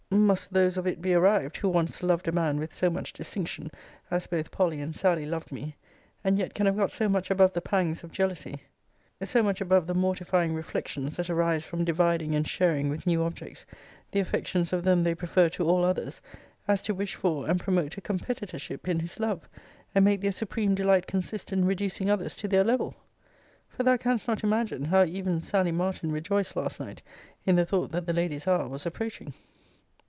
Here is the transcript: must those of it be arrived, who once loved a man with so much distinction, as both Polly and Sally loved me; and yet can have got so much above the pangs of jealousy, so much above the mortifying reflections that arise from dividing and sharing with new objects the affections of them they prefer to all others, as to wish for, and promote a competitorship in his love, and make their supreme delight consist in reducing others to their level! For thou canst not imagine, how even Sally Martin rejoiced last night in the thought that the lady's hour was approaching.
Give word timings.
must 0.13 0.51
those 0.51 0.77
of 0.77 0.85
it 0.85 1.01
be 1.01 1.13
arrived, 1.13 1.55
who 1.57 1.69
once 1.69 2.03
loved 2.03 2.27
a 2.27 2.33
man 2.33 2.57
with 2.57 2.73
so 2.73 2.89
much 2.89 3.13
distinction, 3.13 3.71
as 4.09 4.27
both 4.27 4.51
Polly 4.51 4.81
and 4.81 4.93
Sally 4.93 5.25
loved 5.25 5.53
me; 5.53 5.77
and 6.21 6.37
yet 6.37 6.53
can 6.53 6.65
have 6.65 6.75
got 6.75 6.91
so 6.91 7.07
much 7.07 7.31
above 7.31 7.53
the 7.53 7.61
pangs 7.61 8.03
of 8.03 8.11
jealousy, 8.11 8.61
so 9.23 9.41
much 9.41 9.61
above 9.61 9.87
the 9.87 9.93
mortifying 9.95 10.53
reflections 10.53 11.15
that 11.15 11.29
arise 11.29 11.63
from 11.63 11.85
dividing 11.85 12.35
and 12.35 12.45
sharing 12.47 12.89
with 12.89 13.07
new 13.07 13.23
objects 13.23 13.65
the 14.11 14.19
affections 14.19 14.73
of 14.73 14.83
them 14.83 15.03
they 15.03 15.15
prefer 15.15 15.47
to 15.47 15.65
all 15.65 15.85
others, 15.85 16.21
as 16.67 16.81
to 16.81 16.93
wish 16.93 17.15
for, 17.15 17.49
and 17.49 17.61
promote 17.61 17.95
a 17.97 18.01
competitorship 18.01 18.89
in 18.89 18.99
his 18.99 19.17
love, 19.19 19.47
and 19.95 20.03
make 20.03 20.19
their 20.19 20.31
supreme 20.33 20.75
delight 20.75 21.07
consist 21.07 21.53
in 21.53 21.63
reducing 21.63 22.09
others 22.09 22.35
to 22.35 22.49
their 22.49 22.65
level! 22.65 22.95
For 23.69 23.83
thou 23.83 23.95
canst 23.95 24.27
not 24.27 24.43
imagine, 24.43 24.85
how 24.85 25.05
even 25.05 25.39
Sally 25.41 25.71
Martin 25.71 26.11
rejoiced 26.11 26.57
last 26.57 26.81
night 26.81 27.01
in 27.45 27.55
the 27.55 27.65
thought 27.65 27.93
that 27.93 28.05
the 28.05 28.13
lady's 28.13 28.45
hour 28.45 28.67
was 28.67 28.85
approaching. 28.85 29.33